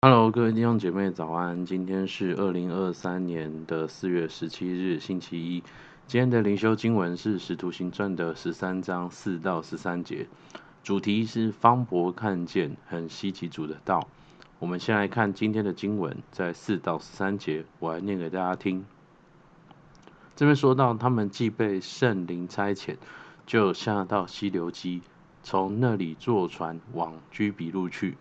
[0.00, 1.66] Hello，各位弟兄姐妹早安！
[1.66, 5.64] 今天是二零二三年的四月十七日，星期一。
[6.06, 10.28] 今天的灵修经文是《使徒行传》的十三章四到十三节，
[10.84, 14.06] 主题是方伯看见很稀奇主的道。
[14.60, 18.86] 我们先来看今天的经文，在四到十三节，我来念给大家听。
[20.36, 22.94] 这边说到，他们既被圣灵差遣，
[23.46, 25.02] 就下到溪流基，
[25.42, 28.16] 从那里坐船往居比路去，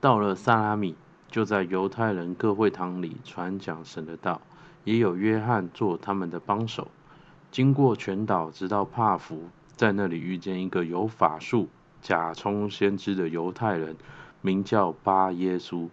[0.00, 0.96] 到了撒拉米。
[1.32, 4.42] 就在犹太人各会堂里传讲神的道，
[4.84, 6.88] 也有约翰做他们的帮手。
[7.50, 11.70] 经过全岛，直到帕福，在那里遇见一个有法术、
[12.02, 13.96] 假充先知的犹太人，
[14.42, 15.88] 名叫巴耶稣。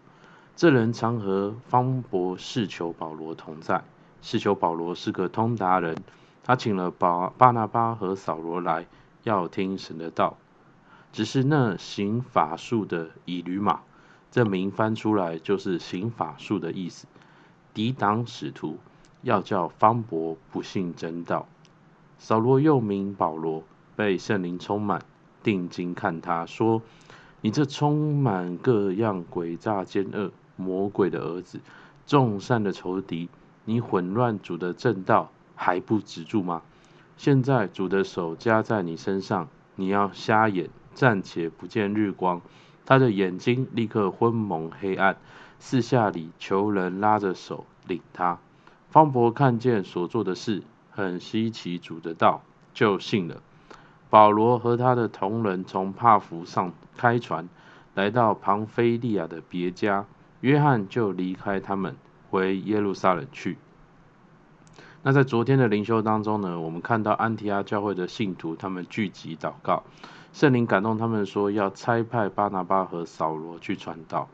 [0.57, 3.81] 这人常和方伯试求保罗同在。
[4.21, 5.95] 试求保罗是个通达人，
[6.43, 8.85] 他请了巴巴拿巴和扫罗来，
[9.23, 10.35] 要听神的道。
[11.13, 13.79] 只是那行法术的以吕马。
[14.31, 17.07] 这名翻出来就是行法术的意思，
[17.73, 18.77] 抵挡使徒，
[19.23, 21.47] 要叫方伯不信真道。
[22.19, 23.63] 扫罗又名保罗，
[23.95, 25.03] 被圣灵充满，
[25.41, 26.81] 定睛看他说
[27.41, 31.59] ：“你这充满各样诡诈奸恶魔鬼的儿子，
[32.05, 33.29] 众善的仇敌，
[33.65, 36.61] 你混乱主的正道还不止住吗？
[37.17, 42.41] 现在主的手加在你身上，你要瞎眼，暂且不见日光。”
[42.89, 45.15] 他的眼睛立刻昏蒙黑暗，
[45.59, 48.39] 四下里求人拉着手领他。
[48.89, 52.41] 方伯看见所做的事很稀奇，主的道
[52.73, 53.43] 就信了。
[54.09, 57.47] 保罗和他的同人从帕福上开船，
[57.93, 60.07] 来到庞菲利亚的别家，
[60.41, 61.95] 约翰就离开他们
[62.31, 63.59] 回耶路撒冷去。
[65.03, 69.83] 那在昨天的灵修当中呢，我们看到安提阿教会的信徒他们聚集祷告。
[70.31, 74.29] 圣灵感动他们说，要差派巴拿巴和扫罗去传道。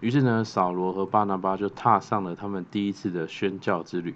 [0.00, 4.14] 于是呢，扫罗和巴拿巴就踏上了他们第一次的宣教之旅。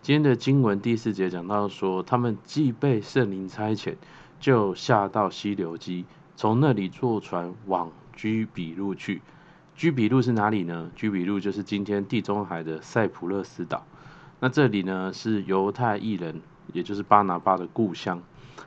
[0.00, 3.96] 今天的经文第四节讲到说，他们既被圣灵差遣，
[4.40, 6.06] 就下到西流基，
[6.36, 9.20] 从那里坐船往居比路去。
[9.74, 10.90] 居比路是哪里呢？
[10.96, 13.84] 居比路就是今天地中海的塞浦路斯岛。
[14.40, 16.40] 那这里呢，是犹太裔人，
[16.72, 18.22] 也就是巴拿巴的故乡。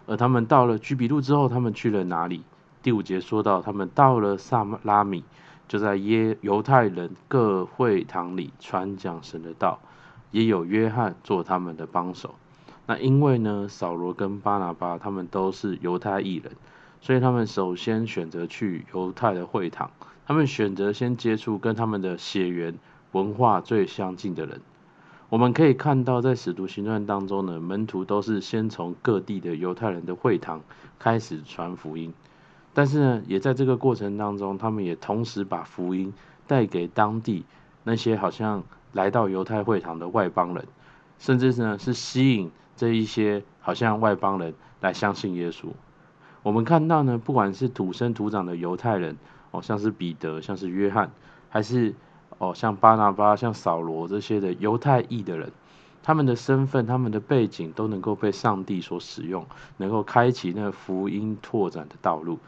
[0.05, 2.43] 而他们到了居比路之后，他们去了哪里？
[2.83, 5.23] 第五节说到，他们到了撒拉米，
[5.67, 9.79] 就在耶犹太人各会堂里传讲神的道，
[10.31, 12.35] 也有约翰做他们的帮手。
[12.87, 16.51] 那因为呢，扫罗跟巴拿巴他们都是犹太裔人，
[16.99, 19.91] 所以他们首先选择去犹太的会堂，
[20.25, 22.73] 他们选择先接触跟他们的血缘
[23.11, 24.61] 文化最相近的人。
[25.31, 30.59] 我们可以看到，在使徒行传当中呢，门徒都是先从各地的犹太人的会堂
[30.99, 32.13] 开始传福音，
[32.73, 36.13] 但是呢，也在这个过程当中，他们也同时把福音
[36.47, 37.45] 带给当地
[37.85, 40.67] 那些好像来到犹太会堂的外邦人，
[41.17, 45.67] 甚至呢是吸引这一些好像外邦人来相信耶稣。
[46.43, 49.15] 我们看到呢，不管是土生土长的犹太人，
[49.51, 51.09] 哦，像是彼得，像是约翰，
[51.47, 51.95] 还是。
[52.41, 55.51] 哦，像巴拿巴、像扫罗这些的犹太裔的人，
[56.01, 59.45] 他们的身份、他们的背景都能够被上帝所使用，
[59.77, 62.39] 能够开启那福音拓展的道路。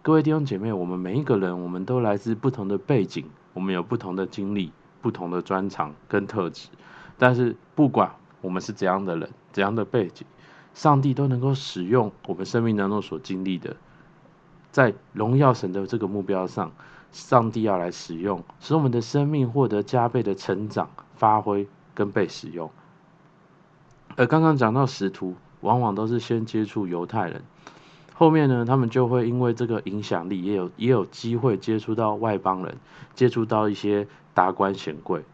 [0.00, 6.70] 各位弟兄姐妹，我们每一个人，我们都来自不同的背景，我们有不同的经历、不同的专长跟特质。
[7.18, 10.26] 但是，不管我们是怎样的人、怎样的背景，
[10.72, 13.76] 上帝都能够使用我们生命当中所经历的，
[14.72, 16.72] 在荣耀神的这个目标上。
[17.16, 22.70] 上帝要来使用，使我们的生命获得加倍的成长、发挥跟被使用。
[24.16, 27.42] 而刚刚讲到使徒，往往都是先接触犹太人，
[28.12, 32.76] 后面呢，他们就会因为这个影响力，也有也有机会接触到外邦人，
[33.14, 35.24] 接触到一些达官显贵。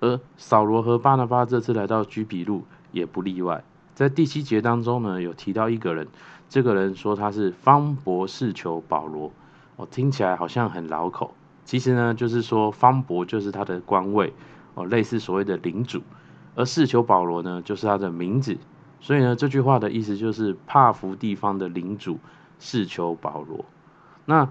[0.00, 3.62] 而扫罗和巴拿巴这次来到居比路也不例外。
[3.94, 6.08] 在第七节当中呢，有提到一个人，
[6.48, 9.30] 这个人说他是方博士求保罗。
[9.78, 11.34] 哦，听起来好像很绕口，
[11.64, 14.34] 其实呢，就是说方伯就是他的官位，
[14.74, 16.02] 哦，类似所谓的领主，
[16.56, 18.58] 而四求保罗呢，就是他的名字，
[19.00, 22.18] 所以呢，这句话的意思就是帕福地方的领主
[22.58, 23.64] 四求保罗。
[24.24, 24.48] 那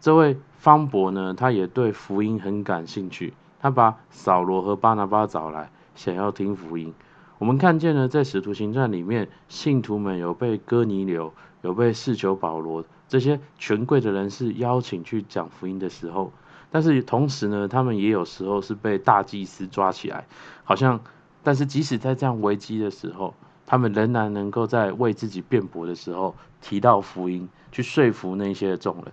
[0.00, 6.94] 这位方伯呢，他也对福音很感兴趣，他把扫罗和巴拿巴找来，想要听福音。
[7.38, 12.84] 我们看见呢，在使徒行传里面，信徒们有被哥尼流，有被四求保罗。
[13.08, 16.30] 这些权贵的人士邀请去讲福音的时候，
[16.70, 20.26] 但是同时呢，他们也有时候是被大祭司抓起来，
[20.64, 21.00] 好像，
[21.42, 23.32] 但是即使在这样危机的时候，
[23.64, 29.06] 他们仍然能够在为自己辩驳的时候提到福音，去说服那些众人。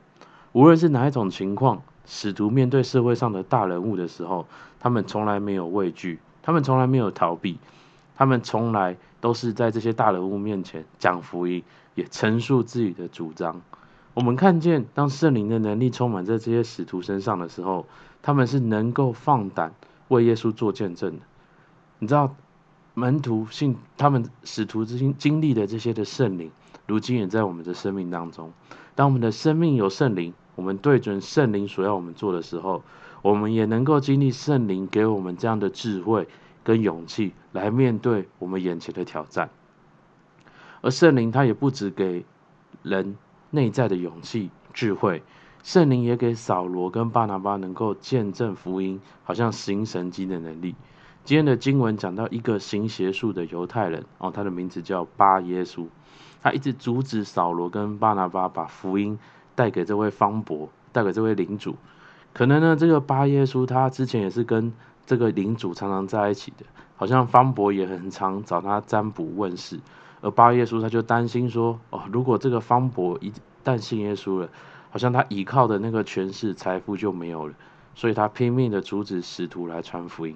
[0.52, 4.46] 无论是哪一种情况，使徒面对社会上的大人物的时候，
[4.80, 7.58] 他们从来没有畏惧，他们从来没有逃避，
[8.16, 11.64] 他们从来都是在这些大人物面前讲福音，
[11.96, 13.62] 也陈述自己的主张。
[14.14, 17.86] 我们看见，当圣灵的能力充满在这些使徒身上的时候，
[18.22, 19.74] 他们是能够放胆
[20.08, 21.24] 为耶稣做见证的。
[22.00, 22.36] 你知道，
[22.94, 26.52] 门徒信他们使徒之经经历的这些的圣灵，
[26.88, 28.54] 如今也在我们的生命当中。
[28.96, 32.84] 当我们的生命有圣灵，我们对准圣灵所要我们做的时候，
[33.22, 36.30] 我们也能够经历圣灵给我们这样的智慧
[36.66, 39.50] 跟勇气，来面对我们眼前的挑战。
[40.82, 42.26] 而圣灵他也不只给
[42.84, 43.16] 人。
[43.52, 45.24] 内在的勇气、智慧，
[45.64, 50.76] 圣灵也给扫罗跟巴拿巴能够见证福音，好像行神迹的能力。
[51.24, 55.88] 今天的经文讲到一个行邪术的犹太人，哦，他的名字叫巴耶稣，
[56.42, 59.18] 他一直阻止扫罗跟巴拿巴把福音
[59.56, 61.78] 带给这位方伯，带给这位领主。
[62.34, 64.74] 可能呢，这个巴耶稣他之前也是跟
[65.06, 66.66] 这个领主常常在一起的，
[66.96, 69.80] 好像方伯也很常找他占卜问事。
[70.22, 73.32] 而巴耶稣他就担心说：“哦，如果这个方伯一
[73.64, 74.50] 旦信耶稣了，
[74.90, 77.54] 好像他依靠的那个权势、财富就没有了，
[77.94, 80.36] 所以他拼命的阻止使徒来传福音。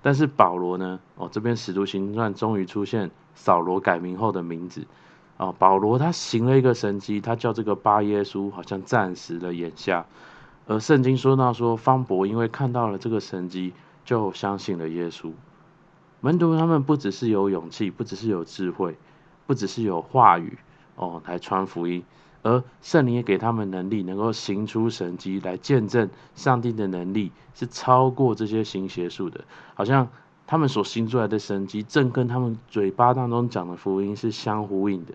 [0.00, 1.00] 但是保罗呢？
[1.16, 4.86] 哦，这边使徒行传终于出现扫罗改名后的名字。
[5.36, 10.06] 哦，保罗他行了一个神迹，他叫这个巴耶稣好像暂时的眼瞎。
[10.66, 13.74] 而圣经说到说，方伯因为看到了这个神迹，
[14.06, 15.32] 就相信了耶稣。
[16.22, 18.96] 门徒他们不只是有勇气，不只是有智慧。”
[19.46, 20.58] 不只是有话语
[20.96, 22.02] 哦，来传福音，
[22.42, 29.44] 而圣灵也给他们能力，能够行出神迹来见证上帝的能力是超过这些行邪术的。
[29.74, 30.08] 好像
[30.48, 35.14] 他们所行出来的神迹，正跟他们嘴巴当中讲的福音是相呼应的，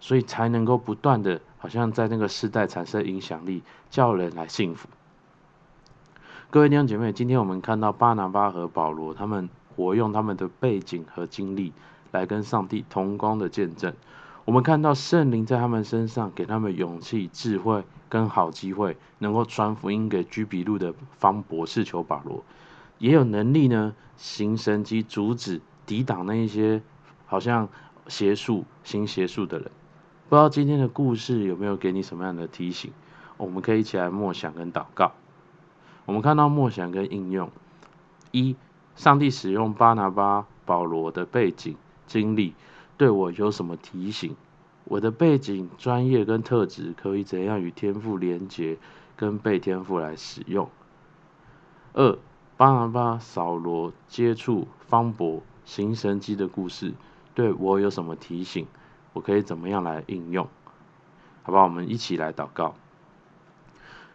[0.00, 4.88] 所以才能够不断的，好像在那个时代产生影响力，叫人来信服。
[6.52, 11.72] 各位弟兄姐妹，今天我们看到巴拿巴和保罗，他们活用他们的背景和经历。
[12.10, 13.94] 来跟上帝同工的见证，
[14.44, 22.42] 我们看到圣灵在他们身上给他们勇气、智慧跟好机会，能够传福音给居比路的方博士求保罗，
[22.98, 26.82] 也有能力呢行神迹阻止、抵挡那一些
[27.26, 27.68] 好像
[28.08, 29.70] 邪术、行邪术的人。
[30.28, 32.90] 不知道今天的故事有没有给你什么样的提醒？
[33.36, 35.12] 我们可以一起来默想跟祷告。
[36.10, 37.52] 我们看到默想跟应用：
[38.32, 38.56] 一、
[38.96, 41.76] 上帝使用巴拿巴、保罗的背景。
[42.08, 42.52] 经历
[42.96, 44.34] 对我有什么提醒？
[44.82, 48.76] 我的背景、专业跟特质可以怎样与天赋连结，
[49.14, 50.68] 跟被天赋来使用？
[51.92, 52.18] 二、
[52.56, 56.92] 巴拿巴、扫罗接触方博行神迹的故事，
[57.36, 58.66] 对我有什么提醒？
[59.12, 60.48] 我可以怎么样来应用？
[61.44, 62.74] 好吧，我们一起来祷告。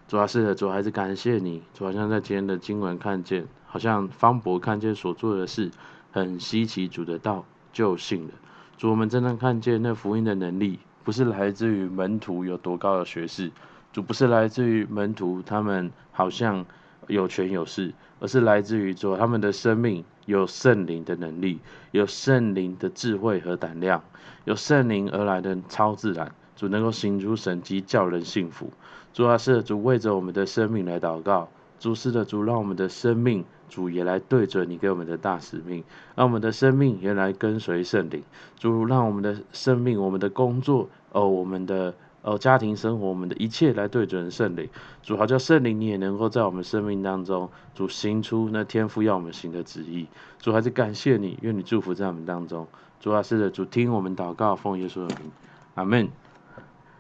[0.07, 5.72] 主要是的，主还是感谢你，主好像在今天的经文看见，好像方伯看见所做的事
[6.12, 7.46] 很稀奇，主的道。
[7.75, 8.34] 就信了。
[8.78, 13.52] 主，我们真正看见那福音的能力，不是来自于门徒有多高的学识，
[13.92, 16.66] 主不是来自于门徒他们好像
[17.08, 21.60] 有权有势，而是来自于主他们的生命有圣灵的能力，
[21.92, 24.01] 有圣灵的智慧和胆量，
[24.46, 28.72] 有圣灵而来的超自然，主能够行出神迹，叫人信服。
[29.13, 31.50] 主啊，是主为着我们的生命来祷告。
[31.80, 33.46] 主是的，主让我们的生命。
[33.68, 35.84] 主也来对准你给我们的大使命，
[36.15, 38.22] 让我们的生命也来跟随圣灵。
[38.60, 44.70] 主让我们的生命、我们的工作、哦，我们的哦家庭生活、我们的一切来对准圣灵。
[45.01, 50.06] 主好叫圣灵，你也能够在我们生命当中，主行出那天父要我们行的旨意。
[50.39, 52.68] 主还是感谢你，愿你祝福在我们当中。
[53.00, 55.32] 主啊，是的，主听我们祷告，奉耶稣的名，
[55.74, 56.08] 阿门。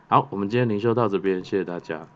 [0.07, 2.07] 好，我们今天灵修到这边，谢谢大家。